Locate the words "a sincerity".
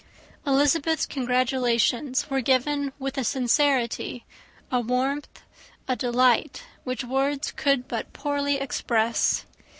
3.19-4.25